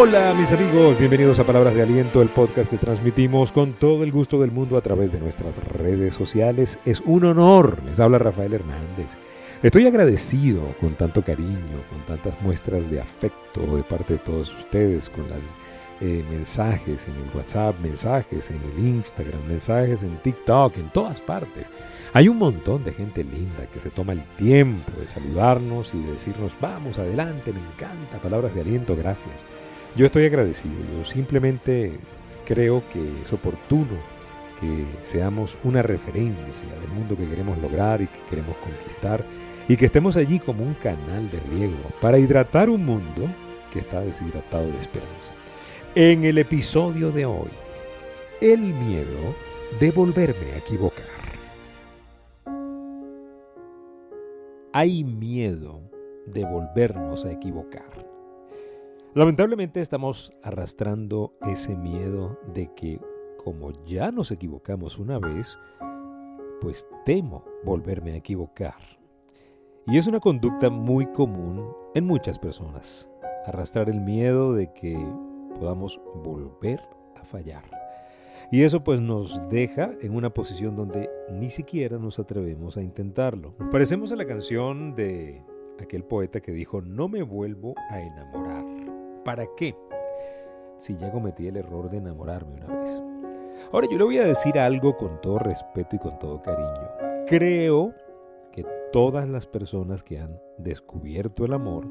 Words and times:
Hola 0.00 0.32
mis 0.32 0.52
amigos, 0.52 0.96
bienvenidos 0.96 1.40
a 1.40 1.44
Palabras 1.44 1.74
de 1.74 1.82
Aliento, 1.82 2.22
el 2.22 2.28
podcast 2.28 2.70
que 2.70 2.78
transmitimos 2.78 3.50
con 3.50 3.72
todo 3.72 4.04
el 4.04 4.12
gusto 4.12 4.40
del 4.40 4.52
mundo 4.52 4.76
a 4.76 4.80
través 4.80 5.10
de 5.10 5.18
nuestras 5.18 5.58
redes 5.58 6.14
sociales. 6.14 6.78
Es 6.84 7.00
un 7.00 7.24
honor, 7.24 7.82
les 7.84 7.98
habla 7.98 8.18
Rafael 8.18 8.54
Hernández. 8.54 9.16
Estoy 9.60 9.86
agradecido 9.86 10.62
con 10.80 10.94
tanto 10.94 11.24
cariño, 11.24 11.82
con 11.90 12.06
tantas 12.06 12.40
muestras 12.42 12.88
de 12.88 13.00
afecto 13.00 13.76
de 13.76 13.82
parte 13.82 14.12
de 14.12 14.18
todos 14.20 14.56
ustedes, 14.56 15.10
con 15.10 15.28
las 15.28 15.56
eh, 16.00 16.24
mensajes 16.30 17.08
en 17.08 17.16
el 17.16 17.36
WhatsApp, 17.36 17.80
mensajes 17.80 18.52
en 18.52 18.60
el 18.72 18.86
Instagram, 18.86 19.48
mensajes 19.48 20.04
en 20.04 20.16
TikTok, 20.18 20.76
en 20.76 20.90
todas 20.90 21.20
partes. 21.22 21.72
Hay 22.12 22.28
un 22.28 22.38
montón 22.38 22.84
de 22.84 22.92
gente 22.92 23.24
linda 23.24 23.66
que 23.66 23.80
se 23.80 23.90
toma 23.90 24.12
el 24.12 24.24
tiempo 24.36 24.92
de 24.96 25.08
saludarnos 25.08 25.92
y 25.92 25.98
de 25.98 26.12
decirnos, 26.12 26.56
vamos 26.60 27.00
adelante, 27.00 27.52
me 27.52 27.58
encanta, 27.58 28.20
palabras 28.20 28.54
de 28.54 28.60
aliento, 28.60 28.94
gracias. 28.94 29.44
Yo 29.98 30.06
estoy 30.06 30.26
agradecido, 30.26 30.76
yo 30.96 31.04
simplemente 31.04 31.92
creo 32.46 32.84
que 32.88 33.20
es 33.20 33.32
oportuno 33.32 33.98
que 34.60 34.86
seamos 35.02 35.58
una 35.64 35.82
referencia 35.82 36.68
del 36.78 36.90
mundo 36.92 37.16
que 37.16 37.26
queremos 37.26 37.58
lograr 37.58 38.00
y 38.00 38.06
que 38.06 38.20
queremos 38.30 38.56
conquistar 38.58 39.24
y 39.66 39.76
que 39.76 39.86
estemos 39.86 40.16
allí 40.16 40.38
como 40.38 40.62
un 40.62 40.74
canal 40.74 41.28
de 41.32 41.40
riego 41.40 41.74
para 42.00 42.16
hidratar 42.16 42.70
un 42.70 42.86
mundo 42.86 43.26
que 43.72 43.80
está 43.80 44.00
deshidratado 44.00 44.70
de 44.70 44.78
esperanza. 44.78 45.34
En 45.96 46.24
el 46.24 46.38
episodio 46.38 47.10
de 47.10 47.26
hoy, 47.26 47.50
el 48.40 48.60
miedo 48.60 49.34
de 49.80 49.90
volverme 49.90 50.52
a 50.52 50.58
equivocar. 50.58 51.06
Hay 54.72 55.02
miedo 55.02 55.80
de 56.24 56.44
volvernos 56.44 57.24
a 57.24 57.32
equivocar. 57.32 58.17
Lamentablemente 59.14 59.80
estamos 59.80 60.34
arrastrando 60.42 61.34
ese 61.42 61.76
miedo 61.76 62.38
de 62.52 62.72
que 62.74 63.00
como 63.42 63.72
ya 63.84 64.10
nos 64.10 64.30
equivocamos 64.30 64.98
una 64.98 65.18
vez, 65.18 65.58
pues 66.60 66.86
temo 67.06 67.44
volverme 67.64 68.12
a 68.12 68.16
equivocar. 68.16 68.74
Y 69.86 69.96
es 69.96 70.06
una 70.06 70.20
conducta 70.20 70.68
muy 70.68 71.06
común 71.06 71.72
en 71.94 72.04
muchas 72.04 72.38
personas, 72.38 73.10
arrastrar 73.46 73.88
el 73.88 74.02
miedo 74.02 74.52
de 74.52 74.72
que 74.74 74.98
podamos 75.58 76.00
volver 76.22 76.80
a 77.16 77.24
fallar. 77.24 77.64
Y 78.52 78.62
eso 78.62 78.84
pues 78.84 79.00
nos 79.00 79.48
deja 79.48 79.92
en 80.02 80.14
una 80.14 80.34
posición 80.34 80.76
donde 80.76 81.08
ni 81.30 81.48
siquiera 81.48 81.98
nos 81.98 82.18
atrevemos 82.18 82.76
a 82.76 82.82
intentarlo. 82.82 83.54
Parecemos 83.72 84.12
a 84.12 84.16
la 84.16 84.26
canción 84.26 84.94
de 84.94 85.42
aquel 85.80 86.04
poeta 86.04 86.40
que 86.40 86.52
dijo, 86.52 86.82
no 86.82 87.08
me 87.08 87.22
vuelvo 87.22 87.74
a 87.90 88.00
enamorar. 88.00 88.57
¿Para 89.28 89.44
qué? 89.54 89.76
Si 90.78 90.96
ya 90.96 91.10
cometí 91.10 91.48
el 91.48 91.58
error 91.58 91.90
de 91.90 91.98
enamorarme 91.98 92.54
una 92.54 92.78
vez. 92.78 93.02
Ahora 93.70 93.86
yo 93.90 93.98
le 93.98 94.04
voy 94.04 94.16
a 94.16 94.24
decir 94.24 94.58
algo 94.58 94.96
con 94.96 95.20
todo 95.20 95.38
respeto 95.38 95.96
y 95.96 95.98
con 95.98 96.18
todo 96.18 96.40
cariño. 96.40 97.26
Creo 97.26 97.92
que 98.50 98.64
todas 98.90 99.28
las 99.28 99.44
personas 99.44 100.02
que 100.02 100.18
han 100.18 100.40
descubierto 100.56 101.44
el 101.44 101.52
amor 101.52 101.84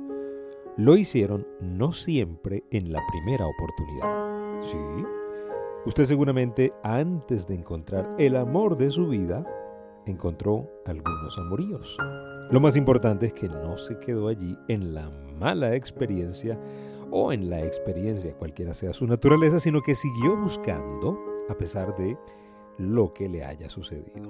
lo 0.77 0.97
hicieron 0.97 1.45
no 1.59 1.91
siempre 1.91 2.63
en 2.71 2.91
la 2.91 3.03
primera 3.05 3.45
oportunidad. 3.45 4.63
Sí, 4.63 4.79
usted 5.85 6.05
seguramente 6.05 6.73
antes 6.81 7.45
de 7.45 7.53
encontrar 7.53 8.15
el 8.17 8.35
amor 8.35 8.77
de 8.77 8.89
su 8.89 9.09
vida, 9.09 9.45
encontró 10.07 10.71
algunos 10.87 11.37
amoríos. 11.37 11.97
Lo 12.49 12.59
más 12.59 12.75
importante 12.77 13.27
es 13.27 13.33
que 13.33 13.47
no 13.47 13.77
se 13.77 13.99
quedó 13.99 14.27
allí 14.27 14.57
en 14.67 14.95
la 14.95 15.11
mala 15.37 15.75
experiencia 15.75 16.57
o 17.11 17.31
en 17.31 17.49
la 17.49 17.63
experiencia, 17.63 18.33
cualquiera 18.37 18.73
sea 18.73 18.93
su 18.93 19.07
naturaleza, 19.07 19.59
sino 19.59 19.81
que 19.81 19.95
siguió 19.95 20.35
buscando 20.35 21.19
a 21.49 21.57
pesar 21.57 21.95
de 21.95 22.17
lo 22.77 23.13
que 23.13 23.29
le 23.29 23.43
haya 23.43 23.69
sucedido. 23.69 24.29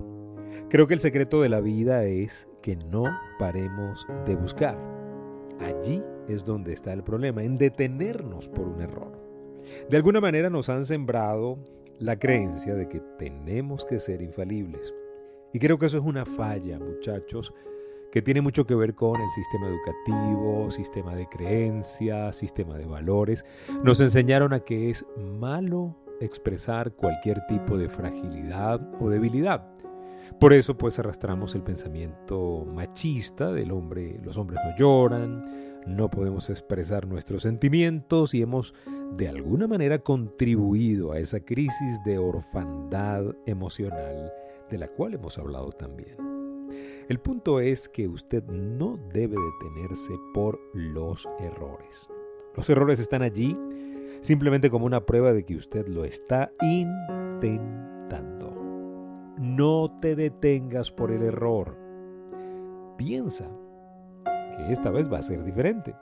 Creo 0.69 0.87
que 0.87 0.93
el 0.93 0.99
secreto 0.99 1.41
de 1.41 1.49
la 1.49 1.59
vida 1.59 2.05
es 2.05 2.47
que 2.61 2.75
no 2.75 3.03
paremos 3.39 4.05
de 4.25 4.35
buscar. 4.35 4.77
Allí 5.59 6.01
es 6.27 6.45
donde 6.45 6.73
está 6.73 6.93
el 6.93 7.03
problema, 7.03 7.43
en 7.43 7.57
detenernos 7.57 8.49
por 8.49 8.67
un 8.67 8.81
error. 8.81 9.11
De 9.89 9.97
alguna 9.97 10.21
manera 10.21 10.49
nos 10.49 10.69
han 10.69 10.85
sembrado 10.85 11.57
la 11.99 12.17
creencia 12.19 12.75
de 12.75 12.87
que 12.87 13.01
tenemos 13.17 13.85
que 13.85 13.99
ser 13.99 14.21
infalibles. 14.21 14.93
Y 15.53 15.59
creo 15.59 15.77
que 15.77 15.87
eso 15.87 15.97
es 15.97 16.03
una 16.03 16.25
falla, 16.25 16.79
muchachos, 16.79 17.53
que 18.17 18.23
tiene 18.23 18.41
mucho 18.41 18.65
que 18.65 18.73
ver 18.73 18.95
con 18.95 19.21
el 19.21 19.29
sistema 19.29 19.67
educativo, 19.67 20.71
sistema 20.71 21.13
de 21.13 21.27
creencias, 21.27 22.35
sistema 22.35 22.75
de 22.75 22.87
valores. 22.87 23.45
Nos 23.83 24.01
enseñaron 24.01 24.53
a 24.53 24.61
que 24.61 24.89
es 24.89 25.05
malo 25.39 25.95
expresar 26.19 26.93
cualquier 26.93 27.45
tipo 27.45 27.77
de 27.77 27.89
fragilidad 27.89 28.81
o 28.99 29.11
debilidad. 29.11 29.71
Por 30.39 30.53
eso 30.53 30.75
pues 30.79 30.97
arrastramos 30.97 31.53
el 31.53 31.61
pensamiento 31.61 32.65
machista 32.65 33.51
del 33.51 33.71
hombre, 33.71 34.19
los 34.23 34.39
hombres 34.39 34.61
no 34.65 34.75
lloran, 34.75 35.43
no 35.85 36.09
podemos 36.09 36.49
expresar 36.49 37.05
nuestros 37.05 37.43
sentimientos 37.43 38.33
y 38.33 38.41
hemos 38.41 38.73
de 39.15 39.27
alguna 39.27 39.67
manera 39.67 39.99
contribuido 39.99 41.11
a 41.11 41.19
esa 41.19 41.39
crisis 41.39 41.99
de 42.03 42.17
orfandad 42.17 43.25
emocional 43.45 44.33
de 44.71 44.77
la 44.79 44.87
cual 44.87 45.13
hemos 45.13 45.37
hablado 45.37 45.71
también. 45.71 46.36
El 47.09 47.19
punto 47.19 47.59
es 47.59 47.87
que 47.87 48.07
usted 48.07 48.43
no 48.45 48.95
debe 49.13 49.37
detenerse 49.37 50.13
por 50.33 50.59
los 50.73 51.27
errores. 51.39 52.09
Los 52.55 52.69
errores 52.69 52.99
están 52.99 53.21
allí 53.21 53.57
simplemente 54.21 54.69
como 54.69 54.85
una 54.85 55.05
prueba 55.05 55.31
de 55.31 55.45
que 55.45 55.55
usted 55.55 55.87
lo 55.87 56.03
está 56.03 56.51
intentando. 56.61 58.51
No 59.39 59.95
te 60.01 60.15
detengas 60.15 60.91
por 60.91 61.11
el 61.11 61.21
error. 61.21 61.77
Piensa 62.97 63.49
que 64.25 64.71
esta 64.71 64.89
vez 64.89 65.11
va 65.11 65.19
a 65.19 65.23
ser 65.23 65.43
diferente. 65.43 65.95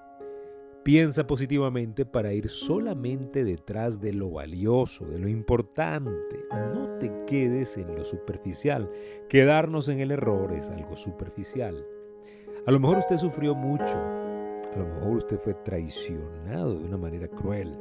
Piensa 0.85 1.25
positivamente 1.25 2.05
para 2.05 2.31
ir 2.33 2.47
solamente 2.47 3.43
detrás 3.43 4.01
de 4.01 4.13
lo 4.13 4.29
valioso, 4.29 5.07
de 5.07 5.17
lo 5.17 5.27
importante. 5.27 6.45
No 6.75 6.99
te 6.99 7.11
quedes 7.25 7.77
en 7.77 7.87
lo 7.95 8.05
superficial. 8.05 8.91
Quedarnos 9.27 9.89
en 9.89 9.99
el 9.99 10.11
error 10.11 10.53
es 10.53 10.69
algo 10.69 10.95
superficial. 10.95 11.83
A 12.67 12.71
lo 12.71 12.79
mejor 12.79 12.99
usted 12.99 13.17
sufrió 13.17 13.55
mucho. 13.55 13.97
A 13.97 14.77
lo 14.77 14.85
mejor 14.85 15.17
usted 15.17 15.39
fue 15.39 15.55
traicionado 15.55 16.75
de 16.75 16.85
una 16.85 16.97
manera 16.97 17.27
cruel. 17.29 17.73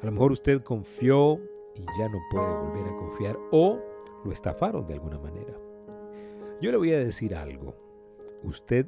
A 0.00 0.06
lo 0.06 0.12
mejor 0.12 0.30
usted 0.30 0.62
confió 0.62 1.40
y 1.74 1.82
ya 1.98 2.08
no 2.08 2.20
puede 2.30 2.52
volver 2.52 2.94
a 2.94 2.96
confiar 2.96 3.36
o 3.50 3.80
lo 4.24 4.30
estafaron 4.30 4.86
de 4.86 4.94
alguna 4.94 5.18
manera. 5.18 5.58
Yo 6.62 6.70
le 6.70 6.76
voy 6.76 6.92
a 6.92 6.98
decir 7.00 7.34
algo. 7.34 7.74
Usted 8.44 8.86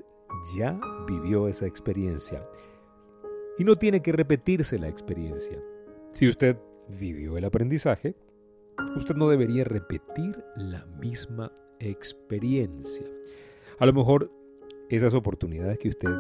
ya 0.56 0.80
vivió 1.08 1.48
esa 1.48 1.66
experiencia 1.66 2.46
y 3.58 3.64
no 3.64 3.76
tiene 3.76 4.00
que 4.00 4.12
repetirse 4.12 4.78
la 4.78 4.88
experiencia. 4.88 5.58
Si 6.12 6.28
usted 6.28 6.58
vivió 6.88 7.36
el 7.36 7.44
aprendizaje, 7.44 8.16
usted 8.96 9.14
no 9.14 9.28
debería 9.28 9.64
repetir 9.64 10.44
la 10.56 10.84
misma 11.00 11.52
experiencia. 11.80 13.06
A 13.78 13.86
lo 13.86 13.92
mejor 13.92 14.30
esas 14.88 15.14
oportunidades 15.14 15.78
que 15.78 15.88
usted 15.88 16.14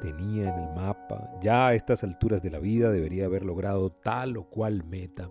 tenía 0.00 0.54
en 0.54 0.58
el 0.62 0.74
mapa, 0.74 1.30
ya 1.40 1.68
a 1.68 1.74
estas 1.74 2.04
alturas 2.04 2.42
de 2.42 2.50
la 2.50 2.60
vida 2.60 2.90
debería 2.90 3.26
haber 3.26 3.44
logrado 3.44 3.90
tal 3.90 4.36
o 4.36 4.48
cual 4.48 4.84
meta 4.84 5.30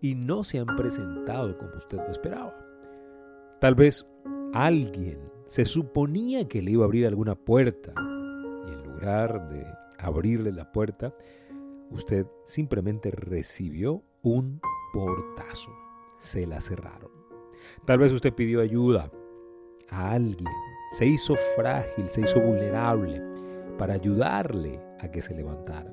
y 0.00 0.14
no 0.14 0.44
se 0.44 0.58
han 0.58 0.76
presentado 0.76 1.56
como 1.58 1.76
usted 1.76 1.98
lo 1.98 2.10
esperaba. 2.10 2.56
Tal 3.60 3.74
vez 3.74 4.06
alguien 4.54 5.20
se 5.46 5.64
suponía 5.64 6.48
que 6.48 6.62
le 6.62 6.70
iba 6.72 6.84
a 6.84 6.86
abrir 6.86 7.06
alguna 7.06 7.34
puerta 7.34 7.92
y 8.66 8.72
en 8.72 8.82
lugar 8.84 9.48
de 9.50 9.66
abrirle 10.02 10.52
la 10.52 10.70
puerta, 10.72 11.14
usted 11.90 12.26
simplemente 12.44 13.10
recibió 13.10 14.02
un 14.22 14.60
portazo. 14.92 15.72
Se 16.18 16.46
la 16.46 16.60
cerraron. 16.60 17.10
Tal 17.84 17.98
vez 17.98 18.12
usted 18.12 18.34
pidió 18.34 18.60
ayuda 18.60 19.10
a 19.88 20.12
alguien, 20.12 20.52
se 20.92 21.06
hizo 21.06 21.34
frágil, 21.56 22.08
se 22.08 22.22
hizo 22.22 22.40
vulnerable 22.40 23.22
para 23.78 23.94
ayudarle 23.94 24.80
a 25.00 25.10
que 25.10 25.22
se 25.22 25.34
levantara. 25.34 25.90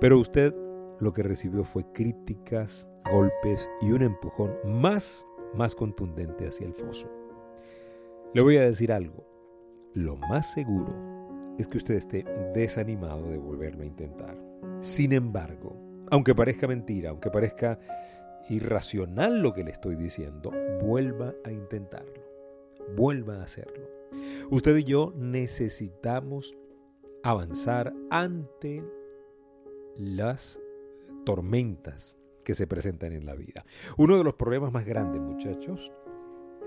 Pero 0.00 0.18
usted 0.18 0.54
lo 0.98 1.12
que 1.12 1.22
recibió 1.22 1.64
fue 1.64 1.84
críticas, 1.92 2.88
golpes 3.10 3.70
y 3.80 3.92
un 3.92 4.02
empujón 4.02 4.56
más, 4.64 5.26
más 5.54 5.74
contundente 5.74 6.48
hacia 6.48 6.66
el 6.66 6.74
foso. 6.74 7.08
Le 8.34 8.40
voy 8.40 8.56
a 8.56 8.62
decir 8.62 8.92
algo. 8.92 9.24
Lo 9.94 10.16
más 10.16 10.52
seguro 10.52 11.15
es 11.58 11.68
que 11.68 11.78
usted 11.78 11.94
esté 11.94 12.24
desanimado 12.54 13.28
de 13.28 13.38
volverlo 13.38 13.82
a 13.82 13.86
intentar. 13.86 14.38
Sin 14.80 15.12
embargo, 15.12 15.76
aunque 16.10 16.34
parezca 16.34 16.68
mentira, 16.68 17.10
aunque 17.10 17.30
parezca 17.30 17.78
irracional 18.48 19.42
lo 19.42 19.52
que 19.52 19.64
le 19.64 19.70
estoy 19.70 19.96
diciendo, 19.96 20.52
vuelva 20.82 21.34
a 21.44 21.50
intentarlo. 21.50 22.22
Vuelva 22.96 23.40
a 23.40 23.44
hacerlo. 23.44 23.88
Usted 24.50 24.76
y 24.76 24.84
yo 24.84 25.12
necesitamos 25.16 26.56
avanzar 27.22 27.92
ante 28.10 28.84
las 29.96 30.60
tormentas 31.24 32.18
que 32.44 32.54
se 32.54 32.68
presentan 32.68 33.12
en 33.12 33.26
la 33.26 33.34
vida. 33.34 33.64
Uno 33.96 34.16
de 34.16 34.22
los 34.22 34.34
problemas 34.34 34.72
más 34.72 34.86
grandes, 34.86 35.20
muchachos, 35.20 35.92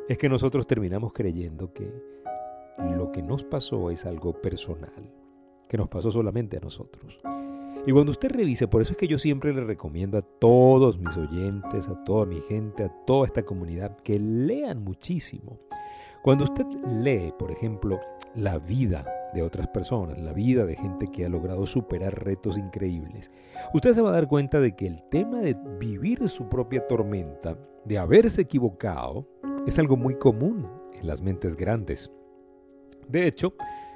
es 0.10 0.18
que 0.18 0.28
nosotros 0.28 0.68
terminamos 0.68 1.14
creyendo 1.14 1.72
que 1.72 2.19
lo 2.80 3.12
que 3.12 3.22
nos 3.22 3.44
pasó 3.44 3.92
es 3.92 4.06
algo 4.06 4.34
personal, 4.42 5.14
que 5.68 5.78
nos 5.78 5.90
pasó 5.90 6.12
solamente 6.12 6.58
a 6.58 6.62
nosotros. 6.62 7.20
Y 7.86 7.92
cuando 7.92 8.12
usted 8.12 8.31
revise, 8.31 8.68
por 8.68 8.81
eso 8.81 8.92
es 8.92 8.98
que 8.98 9.08
yo 9.08 9.18
siempre 9.18 9.54
le 9.54 9.64
recomiendo 9.64 10.18
a 10.18 10.22
todos 10.22 11.00
mis 11.00 11.16
oyentes, 11.18 11.88
a 11.88 12.04
toda 12.04 12.26
mi 12.26 12.40
gente, 12.42 12.84
a 12.84 12.90
toda 13.06 13.26
esta 13.26 13.44
comunidad, 13.44 13.98
que 13.98 14.20
lean 14.20 14.84
muchísimo. 14.84 15.60
Cuando 16.22 16.44
usted 16.44 16.66
lee, 17.02 17.34
por 17.40 17.52
ejemplo, 17.52 18.00
la 18.36 18.60
vida 18.60 19.06
de 19.34 19.42
otras 19.42 19.68
personas, 19.70 20.20
la 20.20 20.34
vida 20.34 20.66
de 20.66 20.76
gente 20.76 21.10
que 21.10 21.26
ha 21.26 21.30
logrado 21.30 21.66
superar 21.66 22.24
retos 22.24 22.58
increíbles, 22.58 23.31
usted 23.74 23.94
se 23.94 24.02
va 24.02 24.10
a 24.10 24.14
dar 24.14 24.28
cuenta 24.28 24.60
de 24.60 24.76
que 24.76 24.88
el 24.88 25.02
tema 25.10 25.40
de 25.40 25.56
vivir 25.80 26.28
su 26.28 26.50
propia 26.50 26.86
tormenta, 26.86 27.58
de 27.86 27.98
haberse 27.98 28.42
equivocado, 28.42 29.28
es 29.66 29.80
algo 29.80 29.96
muy 29.96 30.16
común 30.16 30.68
en 31.00 31.08
las 31.08 31.22
mentes 31.22 31.56
grandes. 31.56 32.12
De 33.10 33.26
hecho, 33.26 33.54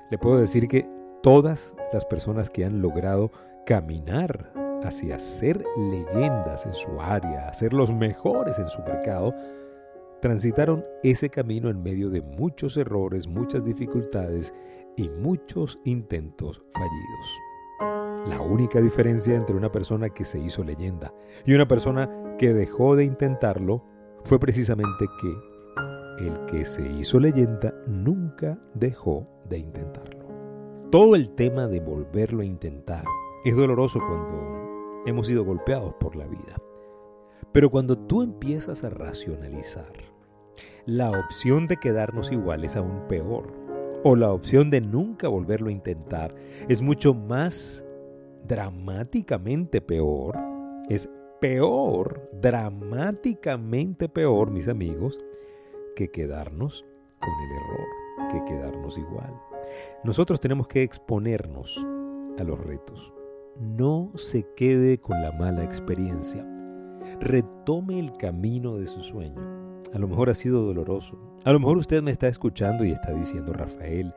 le 0.10 0.18
puedo 0.18 0.38
decir 0.38 0.68
que 0.68 0.90
todas 1.22 1.76
las 1.94 2.04
personas 2.06 2.50
que 2.50 2.66
han 2.66 2.82
logrado 2.82 3.32
caminar 3.66 4.52
hacia 4.84 5.18
ser 5.20 5.64
leyendas 5.78 6.66
en 6.66 6.74
su 6.74 7.00
área, 7.00 7.48
a 7.48 7.54
ser 7.54 7.74
los 7.74 7.94
mejores 7.94 8.60
en 8.60 8.66
su 8.66 8.82
mercado, 8.82 9.34
transitaron 10.20 10.84
ese 11.04 11.30
camino 11.30 11.70
en 11.70 11.84
medio 11.84 12.10
de 12.10 12.22
muchos 12.22 12.76
errores, 12.76 13.28
muchas 13.28 13.64
dificultades 13.64 14.54
y 14.98 15.10
muchos 15.10 15.80
intentos 15.86 16.64
fallidos. 16.72 18.28
La 18.28 18.42
única 18.42 18.82
diferencia 18.82 19.36
entre 19.36 19.56
una 19.56 19.72
persona 19.72 20.10
que 20.10 20.26
se 20.26 20.40
hizo 20.40 20.64
leyenda 20.64 21.14
y 21.46 21.54
una 21.54 21.68
persona 21.68 22.36
que 22.38 22.54
dejó 22.54 22.96
de 22.96 23.06
intentarlo 23.06 23.84
fue 24.24 24.40
precisamente 24.40 25.06
que 25.22 25.53
el 26.20 26.46
que 26.46 26.66
se 26.66 26.88
hizo 26.92 27.20
leyenda 27.20 27.74
nunca 27.88 28.60
dejó 28.74 29.28
de 29.50 29.60
intentarlo. 29.60 30.24
Todo 30.92 31.16
el 31.16 31.32
tema 31.32 31.68
de 31.68 31.80
volverlo 31.80 32.42
a 32.42 32.46
intentar 32.46 33.04
es 33.44 33.56
doloroso 33.56 34.00
cuando 34.08 35.02
hemos 35.06 35.28
sido 35.28 35.44
golpeados 35.44 35.94
por 35.96 36.16
la 36.16 36.28
vida. 36.28 36.56
Pero 37.52 37.70
cuando 37.70 37.98
tú 37.98 38.22
empiezas 38.22 38.84
a 38.84 38.90
racionalizar, 38.90 39.94
la 40.86 41.12
opción 41.12 41.68
de 41.68 41.78
quedarnos 41.78 42.32
igual 42.32 42.64
es 42.64 42.76
aún 42.76 43.08
peor. 43.08 43.52
O 44.04 44.16
la 44.16 44.32
opción 44.32 44.70
de 44.70 44.82
nunca 44.82 45.28
volverlo 45.30 45.70
a 45.70 45.74
intentar 45.74 46.36
es 46.68 46.82
mucho 46.82 47.14
más 47.14 47.86
dramáticamente 48.46 49.82
peor. 49.82 50.38
Es 50.90 51.10
peor, 51.40 52.30
dramáticamente 52.34 54.10
peor, 54.10 54.52
mis 54.52 54.68
amigos, 54.68 55.20
que 55.96 56.10
quedarnos 56.10 56.86
con 57.20 57.34
el 57.46 57.52
error, 57.58 57.88
que 58.32 58.44
quedarnos 58.46 58.98
igual. 58.98 59.34
Nosotros 60.04 60.40
tenemos 60.40 60.68
que 60.68 60.84
exponernos 60.84 61.86
a 62.38 62.44
los 62.44 62.60
retos 62.60 63.14
no 63.60 64.12
se 64.16 64.46
quede 64.56 65.00
con 65.00 65.22
la 65.22 65.32
mala 65.32 65.64
experiencia. 65.64 66.48
Retome 67.20 68.00
el 68.00 68.14
camino 68.14 68.78
de 68.78 68.88
su 68.88 69.02
sueño. 69.02 69.82
A 69.94 70.00
lo 70.00 70.08
mejor 70.08 70.30
ha 70.30 70.34
sido 70.34 70.64
doloroso. 70.64 71.18
A 71.46 71.52
lo 71.52 71.60
mejor 71.60 71.78
usted 71.78 72.02
me 72.02 72.12
está 72.12 72.28
escuchando 72.28 72.84
y 72.84 72.92
está 72.92 73.14
diciendo, 73.14 73.54
Rafael, 73.54 74.14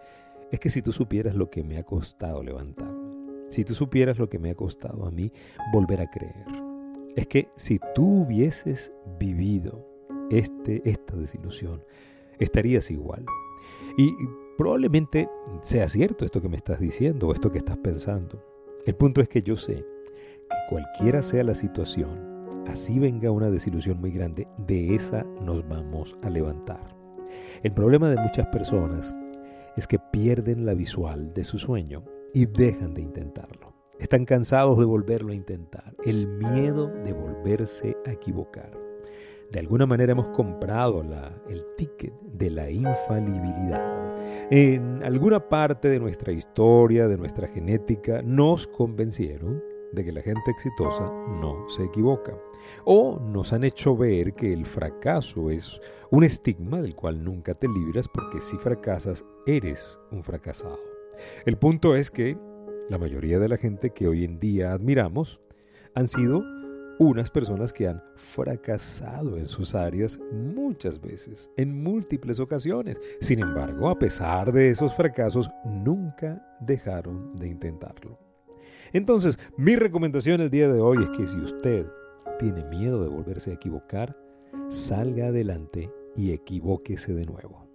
es 0.50 0.60
que 0.60 0.70
si 0.70 0.80
tú 0.80 0.92
supieras 0.92 1.34
lo 1.34 1.50
que 1.50 1.62
me 1.62 1.76
ha 1.76 1.82
costado 1.82 2.42
levantarme, 2.42 3.10
si 3.48 3.64
tú 3.64 3.74
supieras 3.74 4.18
lo 4.18 4.28
que 4.28 4.38
me 4.38 4.50
ha 4.50 4.54
costado 4.54 5.06
a 5.06 5.10
mí 5.10 5.32
volver 5.72 6.00
a 6.00 6.10
creer, 6.10 6.46
es 7.16 7.26
que 7.26 7.48
si 7.56 7.78
tú 7.94 8.22
hubieses 8.22 8.92
vivido 9.18 9.86
este, 10.30 10.82
esta 10.88 11.16
desilusión, 11.16 11.84
estarías 12.38 12.90
igual. 12.90 13.24
Y 13.96 14.12
probablemente 14.56 15.28
sea 15.62 15.88
cierto 15.88 16.24
esto 16.24 16.40
que 16.40 16.48
me 16.48 16.56
estás 16.56 16.80
diciendo 16.80 17.28
o 17.28 17.32
esto 17.32 17.50
que 17.50 17.58
estás 17.58 17.78
pensando. 17.78 18.42
El 18.84 18.94
punto 18.94 19.20
es 19.20 19.28
que 19.28 19.42
yo 19.42 19.56
sé 19.56 19.84
que 20.48 20.56
cualquiera 20.68 21.22
sea 21.22 21.44
la 21.44 21.54
situación, 21.54 22.64
así 22.66 22.98
venga 22.98 23.30
una 23.30 23.50
desilusión 23.50 23.98
muy 24.00 24.12
grande, 24.12 24.46
de 24.58 24.94
esa 24.94 25.24
nos 25.42 25.66
vamos 25.68 26.16
a 26.22 26.30
levantar. 26.30 26.96
El 27.62 27.72
problema 27.72 28.08
de 28.08 28.20
muchas 28.20 28.46
personas 28.48 29.14
es 29.76 29.86
que 29.86 29.98
pierden 29.98 30.64
la 30.64 30.74
visual 30.74 31.34
de 31.34 31.44
su 31.44 31.58
sueño 31.58 32.04
y 32.32 32.46
dejan 32.46 32.94
de 32.94 33.02
intentarlo. 33.02 33.74
Están 33.98 34.24
cansados 34.24 34.78
de 34.78 34.84
volverlo 34.84 35.32
a 35.32 35.36
intentar, 35.36 35.94
el 36.04 36.28
miedo 36.28 36.88
de 36.88 37.12
volverse 37.12 37.96
a 38.06 38.12
equivocar. 38.12 38.85
De 39.52 39.60
alguna 39.60 39.86
manera 39.86 40.12
hemos 40.12 40.28
comprado 40.28 41.02
el 41.48 41.64
ticket 41.76 42.12
de 42.20 42.50
la 42.50 42.70
infalibilidad. 42.70 44.16
En 44.50 45.02
alguna 45.02 45.48
parte 45.48 45.88
de 45.88 46.00
nuestra 46.00 46.32
historia, 46.32 47.08
de 47.08 47.16
nuestra 47.16 47.48
genética, 47.48 48.22
nos 48.22 48.66
convencieron 48.66 49.62
de 49.92 50.04
que 50.04 50.12
la 50.12 50.20
gente 50.20 50.50
exitosa 50.50 51.10
no 51.40 51.68
se 51.68 51.84
equivoca. 51.84 52.38
O 52.84 53.18
nos 53.20 53.52
han 53.52 53.64
hecho 53.64 53.96
ver 53.96 54.34
que 54.34 54.52
el 54.52 54.66
fracaso 54.66 55.50
es 55.50 55.80
un 56.10 56.24
estigma 56.24 56.82
del 56.82 56.94
cual 56.94 57.24
nunca 57.24 57.54
te 57.54 57.68
libras 57.68 58.08
porque 58.08 58.40
si 58.40 58.58
fracasas 58.58 59.24
eres 59.46 59.98
un 60.10 60.22
fracasado. 60.22 60.78
El 61.44 61.56
punto 61.56 61.96
es 61.96 62.10
que 62.10 62.36
la 62.88 62.98
mayoría 62.98 63.38
de 63.38 63.48
la 63.48 63.56
gente 63.56 63.90
que 63.90 64.06
hoy 64.06 64.24
en 64.24 64.38
día 64.38 64.72
admiramos 64.72 65.40
han 65.94 66.08
sido 66.08 66.42
unas 66.98 67.30
personas 67.30 67.72
que 67.72 67.88
han 67.88 68.02
fracasado 68.16 69.36
en 69.36 69.46
sus 69.46 69.74
áreas 69.74 70.18
muchas 70.32 71.00
veces, 71.00 71.50
en 71.56 71.82
múltiples 71.82 72.40
ocasiones. 72.40 73.00
Sin 73.20 73.40
embargo, 73.40 73.88
a 73.88 73.98
pesar 73.98 74.52
de 74.52 74.70
esos 74.70 74.94
fracasos, 74.94 75.50
nunca 75.64 76.42
dejaron 76.60 77.36
de 77.36 77.48
intentarlo. 77.48 78.18
Entonces, 78.92 79.38
mi 79.56 79.76
recomendación 79.76 80.40
el 80.40 80.50
día 80.50 80.68
de 80.68 80.80
hoy 80.80 81.02
es 81.02 81.10
que 81.10 81.26
si 81.26 81.36
usted 81.38 81.86
tiene 82.38 82.64
miedo 82.64 83.02
de 83.02 83.08
volverse 83.08 83.50
a 83.50 83.54
equivocar, 83.54 84.16
salga 84.68 85.26
adelante 85.26 85.92
y 86.14 86.32
equivóquese 86.32 87.12
de 87.14 87.26
nuevo. 87.26 87.66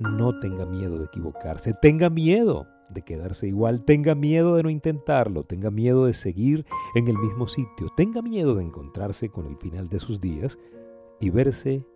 No 0.00 0.38
tenga 0.38 0.66
miedo 0.66 0.98
de 0.98 1.06
equivocarse, 1.06 1.74
tenga 1.74 2.10
miedo 2.10 2.66
de 2.90 3.02
quedarse 3.02 3.46
igual, 3.46 3.84
tenga 3.84 4.14
miedo 4.14 4.56
de 4.56 4.62
no 4.62 4.70
intentarlo, 4.70 5.42
tenga 5.42 5.70
miedo 5.70 6.06
de 6.06 6.12
seguir 6.12 6.64
en 6.94 7.08
el 7.08 7.18
mismo 7.18 7.48
sitio, 7.48 7.88
tenga 7.96 8.22
miedo 8.22 8.54
de 8.54 8.62
encontrarse 8.62 9.28
con 9.28 9.46
el 9.46 9.56
final 9.58 9.88
de 9.88 9.98
sus 9.98 10.20
días 10.20 10.58
y 11.20 11.30
verse 11.30 11.86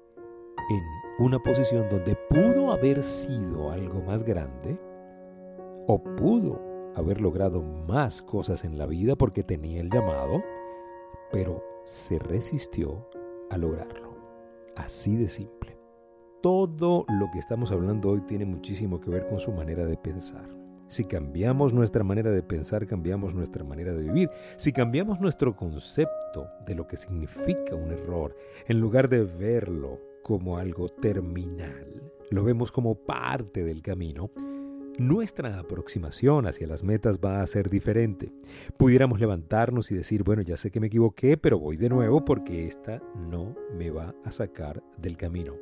en 0.70 0.82
una 1.18 1.38
posición 1.38 1.88
donde 1.88 2.16
pudo 2.28 2.72
haber 2.72 3.02
sido 3.02 3.70
algo 3.70 4.02
más 4.02 4.24
grande 4.24 4.80
o 5.86 6.02
pudo 6.02 6.60
haber 6.94 7.20
logrado 7.20 7.62
más 7.62 8.22
cosas 8.22 8.64
en 8.64 8.78
la 8.78 8.86
vida 8.86 9.16
porque 9.16 9.42
tenía 9.42 9.80
el 9.80 9.90
llamado, 9.90 10.42
pero 11.32 11.62
se 11.84 12.18
resistió 12.18 13.08
a 13.50 13.58
lograrlo. 13.58 14.10
Así 14.76 15.16
de 15.16 15.28
simple. 15.28 15.78
Todo 16.42 17.04
lo 17.08 17.30
que 17.30 17.38
estamos 17.38 17.70
hablando 17.70 18.10
hoy 18.10 18.22
tiene 18.22 18.46
muchísimo 18.46 19.00
que 19.00 19.10
ver 19.10 19.26
con 19.26 19.38
su 19.38 19.52
manera 19.52 19.84
de 19.84 19.96
pensar. 19.96 20.59
Si 20.90 21.04
cambiamos 21.04 21.72
nuestra 21.72 22.02
manera 22.02 22.32
de 22.32 22.42
pensar, 22.42 22.84
cambiamos 22.84 23.32
nuestra 23.32 23.62
manera 23.62 23.92
de 23.92 24.02
vivir. 24.02 24.28
Si 24.56 24.72
cambiamos 24.72 25.20
nuestro 25.20 25.54
concepto 25.54 26.48
de 26.66 26.74
lo 26.74 26.88
que 26.88 26.96
significa 26.96 27.76
un 27.76 27.92
error, 27.92 28.34
en 28.66 28.80
lugar 28.80 29.08
de 29.08 29.24
verlo 29.24 30.00
como 30.24 30.58
algo 30.58 30.88
terminal, 30.88 32.12
lo 32.30 32.42
vemos 32.42 32.72
como 32.72 32.96
parte 32.96 33.62
del 33.62 33.82
camino, 33.82 34.32
nuestra 34.98 35.60
aproximación 35.60 36.48
hacia 36.48 36.66
las 36.66 36.82
metas 36.82 37.20
va 37.24 37.40
a 37.40 37.46
ser 37.46 37.70
diferente. 37.70 38.32
Pudiéramos 38.76 39.20
levantarnos 39.20 39.92
y 39.92 39.94
decir, 39.94 40.24
bueno, 40.24 40.42
ya 40.42 40.56
sé 40.56 40.72
que 40.72 40.80
me 40.80 40.88
equivoqué, 40.88 41.36
pero 41.36 41.60
voy 41.60 41.76
de 41.76 41.88
nuevo 41.88 42.24
porque 42.24 42.66
esta 42.66 43.00
no 43.14 43.54
me 43.78 43.90
va 43.90 44.12
a 44.24 44.32
sacar 44.32 44.82
del 44.98 45.16
camino. 45.16 45.54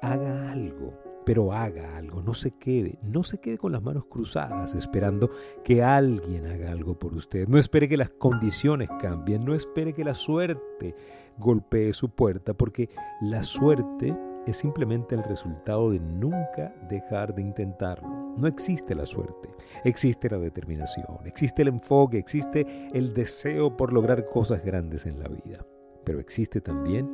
Haga 0.00 0.52
algo 0.52 1.13
pero 1.24 1.52
haga 1.52 1.96
algo, 1.96 2.22
no 2.22 2.34
se 2.34 2.52
quede, 2.52 2.98
no 3.02 3.22
se 3.22 3.38
quede 3.38 3.58
con 3.58 3.72
las 3.72 3.82
manos 3.82 4.06
cruzadas 4.06 4.74
esperando 4.74 5.30
que 5.62 5.82
alguien 5.82 6.46
haga 6.46 6.70
algo 6.70 6.98
por 6.98 7.14
usted. 7.14 7.48
No 7.48 7.58
espere 7.58 7.88
que 7.88 7.96
las 7.96 8.10
condiciones 8.10 8.88
cambien, 9.00 9.44
no 9.44 9.54
espere 9.54 9.92
que 9.92 10.04
la 10.04 10.14
suerte 10.14 10.94
golpee 11.38 11.92
su 11.92 12.10
puerta, 12.10 12.54
porque 12.54 12.88
la 13.20 13.42
suerte 13.42 14.16
es 14.46 14.58
simplemente 14.58 15.14
el 15.14 15.24
resultado 15.24 15.90
de 15.90 16.00
nunca 16.00 16.74
dejar 16.88 17.34
de 17.34 17.42
intentarlo. 17.42 18.34
No 18.36 18.46
existe 18.46 18.94
la 18.94 19.06
suerte, 19.06 19.48
existe 19.84 20.28
la 20.28 20.38
determinación, 20.38 21.18
existe 21.24 21.62
el 21.62 21.68
enfoque, 21.68 22.18
existe 22.18 22.66
el 22.92 23.14
deseo 23.14 23.76
por 23.76 23.92
lograr 23.92 24.26
cosas 24.26 24.64
grandes 24.64 25.06
en 25.06 25.20
la 25.20 25.28
vida, 25.28 25.64
pero 26.04 26.18
existe 26.18 26.60
también 26.60 27.08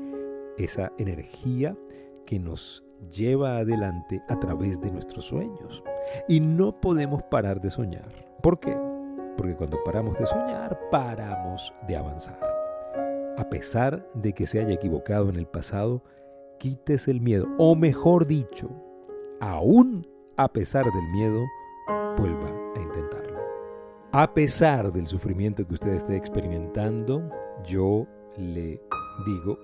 esa 0.58 0.92
energía 0.98 1.76
que 2.26 2.38
nos 2.38 2.84
lleva 3.08 3.58
adelante 3.58 4.22
a 4.28 4.38
través 4.38 4.80
de 4.80 4.90
nuestros 4.90 5.26
sueños. 5.26 5.82
Y 6.28 6.40
no 6.40 6.80
podemos 6.80 7.22
parar 7.24 7.60
de 7.60 7.70
soñar. 7.70 8.12
¿Por 8.42 8.58
qué? 8.58 8.76
porque 9.40 9.56
cuando 9.56 9.82
paramos 9.82 10.18
de 10.18 10.26
soñar, 10.26 10.78
paramos 10.90 11.72
de 11.88 11.96
avanzar. 11.96 12.38
A 13.38 13.48
pesar 13.48 14.06
de 14.14 14.34
que 14.34 14.46
se 14.46 14.60
haya 14.60 14.74
equivocado 14.74 15.30
en 15.30 15.36
el 15.36 15.46
pasado, 15.46 16.04
quites 16.58 17.08
el 17.08 17.22
miedo, 17.22 17.46
o 17.56 17.74
mejor 17.74 18.26
dicho, 18.26 18.68
aún 19.40 20.06
a 20.36 20.52
pesar 20.52 20.84
del 20.84 21.08
miedo, 21.08 21.42
vuelva 22.18 22.50
a 22.76 22.82
intentarlo. 22.82 23.38
A 24.12 24.34
pesar 24.34 24.92
del 24.92 25.06
sufrimiento 25.06 25.66
que 25.66 25.72
usted 25.72 25.94
esté 25.94 26.18
experimentando, 26.18 27.30
yo 27.64 28.06
le 28.36 28.82
digo, 29.24 29.58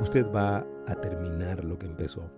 usted 0.00 0.26
va 0.32 0.66
a 0.88 0.94
terminar 0.96 1.64
lo 1.64 1.78
que 1.78 1.86
empezó. 1.86 2.28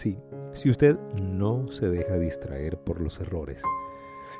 Sí, 0.00 0.18
si 0.54 0.70
usted 0.70 0.98
no 1.20 1.68
se 1.68 1.90
deja 1.90 2.14
distraer 2.14 2.78
por 2.78 3.02
los 3.02 3.20
errores. 3.20 3.62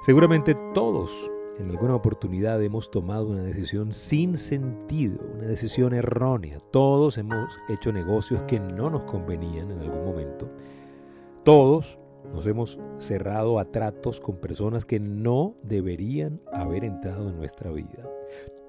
Seguramente 0.01 0.57
todos 0.73 1.31
en 1.59 1.69
alguna 1.69 1.95
oportunidad 1.95 2.63
hemos 2.63 2.91
tomado 2.91 3.27
una 3.27 3.43
decisión 3.43 3.93
sin 3.93 4.39
sentido, 4.39 5.19
una 5.35 5.47
decisión 5.47 5.93
errónea. 5.93 6.57
Todos 6.71 7.19
hemos 7.19 7.59
hecho 7.69 7.93
negocios 7.93 8.41
que 8.45 8.59
no 8.59 8.89
nos 8.89 9.05
convenían 9.05 9.71
en 9.71 9.81
algún 9.81 10.03
momento. 10.03 10.49
Todos 11.45 11.99
nos 12.33 12.47
hemos 12.47 12.81
cerrado 12.97 13.59
a 13.59 13.67
tratos 13.67 14.19
con 14.19 14.37
personas 14.37 14.87
que 14.87 14.99
no 14.99 15.57
deberían 15.63 16.41
haber 16.55 16.85
entrado 16.85 17.29
en 17.29 17.37
nuestra 17.37 17.71
vida. 17.71 18.09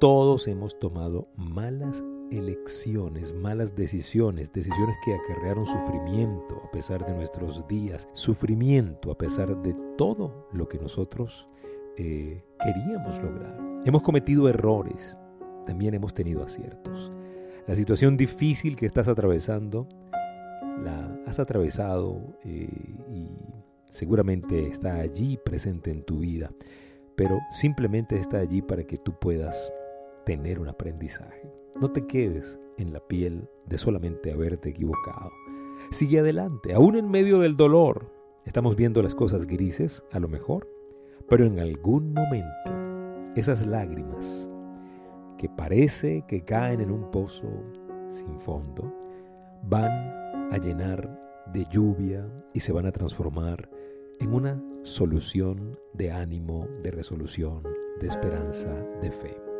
Todos 0.01 0.45
hemos 0.49 0.77
tomado 0.77 1.29
malas 1.37 2.03
elecciones, 2.31 3.33
malas 3.33 3.75
decisiones, 3.75 4.51
decisiones 4.53 4.95
que 5.03 5.13
acarrearon 5.13 5.65
sufrimiento 5.65 6.61
a 6.65 6.71
pesar 6.71 7.05
de 7.05 7.13
nuestros 7.13 7.67
días, 7.67 8.07
sufrimiento 8.13 9.11
a 9.11 9.17
pesar 9.17 9.61
de 9.61 9.73
todo 9.97 10.47
lo 10.53 10.67
que 10.67 10.79
nosotros 10.79 11.47
eh, 11.97 12.43
queríamos 12.63 13.21
lograr. 13.21 13.59
Hemos 13.85 14.01
cometido 14.01 14.47
errores, 14.47 15.17
también 15.65 15.93
hemos 15.93 16.13
tenido 16.13 16.43
aciertos. 16.43 17.11
La 17.67 17.75
situación 17.75 18.17
difícil 18.17 18.75
que 18.75 18.85
estás 18.85 19.07
atravesando, 19.07 19.87
la 20.81 21.19
has 21.27 21.39
atravesado 21.39 22.37
eh, 22.43 22.67
y 23.09 23.29
seguramente 23.85 24.67
está 24.67 24.95
allí 24.95 25.37
presente 25.37 25.91
en 25.91 26.03
tu 26.03 26.19
vida, 26.19 26.51
pero 27.15 27.39
simplemente 27.51 28.17
está 28.17 28.39
allí 28.39 28.61
para 28.61 28.83
que 28.83 28.97
tú 28.97 29.13
puedas 29.19 29.71
tener 30.25 30.59
un 30.59 30.69
aprendizaje. 30.69 31.60
No 31.79 31.91
te 31.91 32.05
quedes 32.05 32.59
en 32.77 32.93
la 32.93 32.99
piel 32.99 33.49
de 33.65 33.77
solamente 33.77 34.31
haberte 34.31 34.69
equivocado. 34.69 35.31
Sigue 35.91 36.19
adelante, 36.19 36.73
aún 36.73 36.95
en 36.95 37.09
medio 37.09 37.39
del 37.39 37.55
dolor. 37.55 38.11
Estamos 38.45 38.75
viendo 38.75 39.01
las 39.01 39.15
cosas 39.15 39.45
grises, 39.45 40.05
a 40.11 40.19
lo 40.19 40.27
mejor, 40.27 40.67
pero 41.29 41.45
en 41.45 41.59
algún 41.59 42.13
momento 42.13 42.73
esas 43.35 43.65
lágrimas 43.65 44.51
que 45.37 45.49
parece 45.49 46.23
que 46.27 46.43
caen 46.43 46.81
en 46.81 46.91
un 46.91 47.09
pozo 47.09 47.47
sin 48.07 48.39
fondo, 48.39 48.93
van 49.63 49.91
a 50.51 50.57
llenar 50.57 51.19
de 51.53 51.65
lluvia 51.71 52.25
y 52.53 52.59
se 52.59 52.71
van 52.71 52.85
a 52.85 52.91
transformar 52.91 53.69
en 54.19 54.33
una 54.33 54.61
solución 54.83 55.73
de 55.93 56.11
ánimo, 56.11 56.67
de 56.83 56.91
resolución, 56.91 57.63
de 57.99 58.07
esperanza, 58.07 58.71
de 59.01 59.11
fe. 59.11 59.50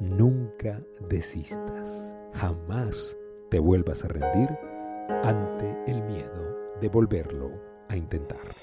Nunca 0.00 0.82
desistas, 1.08 2.16
jamás 2.34 3.16
te 3.50 3.58
vuelvas 3.58 4.04
a 4.04 4.08
rendir 4.08 4.48
ante 5.22 5.76
el 5.86 6.02
miedo 6.04 6.66
de 6.80 6.88
volverlo 6.88 7.50
a 7.88 7.96
intentar. 7.96 8.54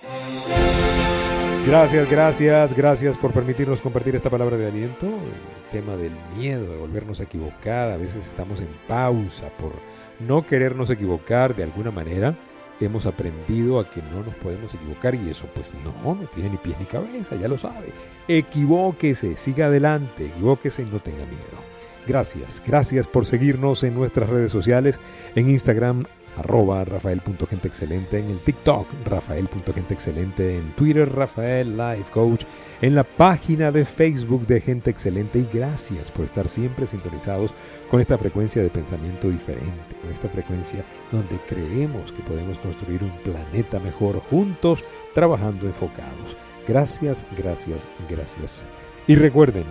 Gracias, 1.65 2.09
gracias, 2.09 2.73
gracias 2.73 3.17
por 3.17 3.31
permitirnos 3.31 3.81
compartir 3.81 4.15
esta 4.15 4.29
palabra 4.29 4.57
de 4.57 4.67
aliento. 4.67 5.05
El 5.05 5.69
tema 5.69 5.95
del 5.95 6.13
miedo 6.35 6.71
de 6.71 6.77
volvernos 6.77 7.19
a 7.19 7.23
equivocar. 7.23 7.91
A 7.91 7.97
veces 7.97 8.27
estamos 8.27 8.59
en 8.59 8.69
pausa 8.87 9.49
por 9.59 9.73
no 10.19 10.45
querernos 10.45 10.89
equivocar 10.89 11.55
de 11.55 11.63
alguna 11.63 11.91
manera 11.91 12.35
hemos 12.79 13.05
aprendido 13.05 13.79
a 13.79 13.89
que 13.89 14.01
no 14.01 14.23
nos 14.23 14.35
podemos 14.35 14.73
equivocar 14.73 15.15
y 15.15 15.29
eso 15.29 15.47
pues 15.53 15.75
no, 15.83 16.15
no 16.15 16.27
tiene 16.33 16.49
ni 16.49 16.57
pies 16.57 16.79
ni 16.79 16.85
cabeza, 16.85 17.35
ya 17.35 17.47
lo 17.47 17.57
sabe. 17.57 17.91
Equivóquese, 18.27 19.35
siga 19.35 19.67
adelante, 19.67 20.27
equivóquese 20.27 20.83
y 20.83 20.85
no 20.85 20.99
tenga 20.99 21.25
miedo. 21.25 21.69
Gracias, 22.07 22.61
gracias 22.65 23.07
por 23.07 23.25
seguirnos 23.25 23.83
en 23.83 23.93
nuestras 23.93 24.29
redes 24.29 24.51
sociales, 24.51 24.99
en 25.35 25.49
Instagram 25.49 26.05
arroba 26.39 26.83
rafael.genteexcelente, 26.83 28.19
en 28.19 28.29
el 28.29 28.41
TikTok 28.41 28.87
rafael.genteexcelente, 29.05 30.57
en 30.57 30.71
Twitter 30.75 31.09
Rafael 31.13 31.77
Life 31.77 32.11
Coach, 32.11 32.45
en 32.81 32.95
la 32.95 33.03
página 33.03 33.71
de 33.71 33.85
Facebook 33.85 34.47
de 34.47 34.61
Gente 34.61 34.89
Excelente 34.89 35.39
y 35.39 35.49
gracias 35.51 36.11
por 36.11 36.25
estar 36.25 36.47
siempre 36.47 36.87
sintonizados 36.87 37.53
con 37.89 37.99
esta 37.99 38.17
frecuencia 38.17 38.63
de 38.63 38.69
pensamiento 38.69 39.29
diferente, 39.29 39.95
con 40.01 40.11
esta 40.11 40.29
frecuencia 40.29 40.83
donde 41.11 41.37
creemos 41.47 42.11
que 42.11 42.23
podemos 42.23 42.57
construir 42.59 43.03
un 43.03 43.11
planeta 43.23 43.79
mejor 43.79 44.19
juntos, 44.29 44.83
trabajando 45.13 45.67
enfocados. 45.67 46.37
Gracias, 46.67 47.25
gracias, 47.37 47.87
gracias. 48.09 48.65
Y 49.07 49.15
recuerden, 49.15 49.65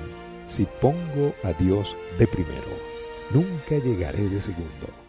si 0.46 0.66
pongo 0.80 1.34
a 1.44 1.52
Dios 1.52 1.96
de 2.18 2.26
primero, 2.26 2.72
nunca 3.30 3.76
llegaré 3.76 4.28
de 4.28 4.40
segundo. 4.40 5.07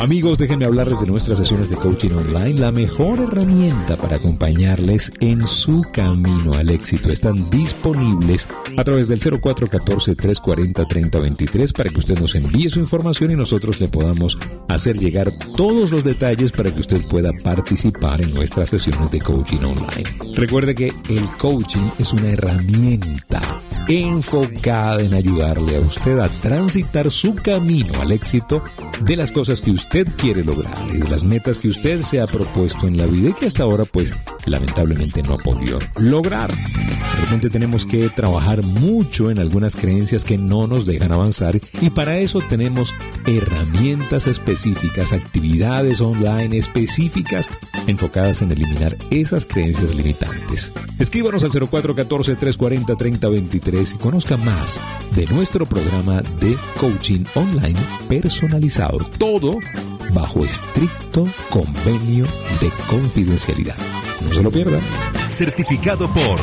Amigos, 0.00 0.38
déjenme 0.38 0.64
hablarles 0.64 0.98
de 1.00 1.06
nuestras 1.06 1.38
sesiones 1.38 1.70
de 1.70 1.76
coaching 1.76 2.10
online, 2.10 2.58
la 2.60 2.72
mejor 2.72 3.20
herramienta 3.20 3.96
para 3.96 4.16
acompañarles 4.16 5.12
en 5.20 5.46
su 5.46 5.84
camino 5.92 6.54
al 6.54 6.70
éxito. 6.70 7.10
Están 7.10 7.48
disponibles 7.50 8.48
a 8.76 8.82
través 8.84 9.08
del 9.08 9.20
0414-340-3023 9.20 11.72
para 11.72 11.90
que 11.90 11.98
usted 11.98 12.18
nos 12.18 12.34
envíe 12.34 12.68
su 12.68 12.80
información 12.80 13.30
y 13.30 13.36
nosotros 13.36 13.80
le 13.80 13.88
podamos 13.88 14.38
hacer 14.68 14.98
llegar 14.98 15.30
todos 15.56 15.90
los 15.90 16.04
detalles 16.04 16.52
para 16.52 16.70
que 16.72 16.80
usted 16.80 17.02
pueda 17.08 17.32
participar 17.44 18.22
en 18.22 18.32
nuestras 18.34 18.70
sesiones 18.70 19.10
de 19.10 19.20
coaching 19.20 19.58
online. 19.58 20.04
Recuerde 20.34 20.74
que 20.74 20.88
el 21.08 21.28
coaching 21.38 21.88
es 21.98 22.12
una 22.12 22.30
herramienta 22.30 23.40
enfocada 23.88 25.00
en 25.00 25.14
ayudarle 25.14 25.76
a 25.76 25.80
usted 25.80 26.18
a 26.18 26.28
transitar 26.28 27.10
su 27.10 27.34
camino 27.34 28.00
al 28.00 28.12
éxito 28.12 28.62
de 29.00 29.16
las 29.16 29.32
cosas 29.32 29.62
que 29.62 29.70
usted 29.70 30.06
quiere 30.16 30.44
lograr 30.44 30.76
y 30.92 30.98
de 30.98 31.08
las 31.08 31.24
metas 31.24 31.58
que 31.58 31.68
usted 31.68 32.02
se 32.02 32.20
ha 32.20 32.26
propuesto 32.26 32.86
en 32.86 32.98
la 32.98 33.06
vida 33.06 33.30
y 33.30 33.32
que 33.32 33.46
hasta 33.46 33.62
ahora 33.62 33.84
pues 33.86 34.14
lamentablemente 34.44 35.22
no 35.22 35.34
ha 35.34 35.38
podido 35.38 35.78
lograr. 35.98 36.50
Realmente 37.16 37.50
tenemos 37.50 37.86
que 37.86 38.08
trabajar 38.10 38.62
mucho 38.62 39.30
en 39.30 39.38
algunas 39.38 39.74
creencias 39.74 40.24
que 40.24 40.38
no 40.38 40.66
nos 40.66 40.84
dejan 40.84 41.10
avanzar 41.10 41.58
y 41.80 41.90
para 41.90 42.18
eso 42.18 42.40
tenemos 42.46 42.94
herramientas 43.26 44.26
específicas, 44.26 45.12
actividades 45.12 46.00
online 46.00 46.58
específicas 46.58 47.48
enfocadas 47.88 48.42
en 48.42 48.52
eliminar 48.52 48.96
esas 49.10 49.46
creencias 49.46 49.94
limitantes. 49.94 50.72
Escríbanos 50.98 51.44
al 51.44 51.50
0414 51.50 52.36
340 52.36 52.96
3023 52.96 53.94
y 53.94 53.98
conozca 53.98 54.36
más 54.36 54.80
de 55.14 55.26
nuestro 55.26 55.66
programa 55.66 56.22
de 56.40 56.56
coaching 56.78 57.24
online 57.34 57.78
personalizado. 58.08 58.98
Todo 59.18 59.58
bajo 60.14 60.44
estricto 60.44 61.26
convenio 61.50 62.26
de 62.60 62.70
confidencialidad. 62.88 63.76
No 64.22 64.34
se 64.34 64.42
lo 64.42 64.50
pierdan. 64.50 64.80
Certificado 65.30 66.12
por 66.12 66.38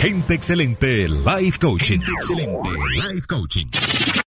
Gente 0.00 0.34
Excelente 0.34 1.08
Life 1.08 1.58
Coaching. 1.58 1.98
Gente 1.98 2.12
Excelente 2.12 2.68
Life 3.12 3.26
Coaching. 3.26 3.66